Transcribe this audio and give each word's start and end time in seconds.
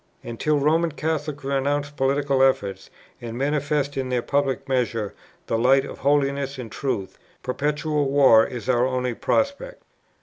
And 0.23 0.39
till 0.39 0.57
Roman 0.57 0.91
Catholics 0.93 1.43
renounce 1.43 1.91
political 1.91 2.41
efforts, 2.41 2.89
and 3.21 3.37
manifest 3.37 3.95
in 3.97 4.09
their 4.09 4.23
public 4.23 4.67
measures 4.67 5.11
the 5.45 5.59
light 5.59 5.85
of 5.85 5.99
holiness 5.99 6.57
and 6.57 6.71
truth, 6.71 7.19
perpetual 7.43 8.09
war 8.09 8.43
is 8.43 8.67
our 8.67 8.87
only 8.87 9.13
prospect." 9.13 9.83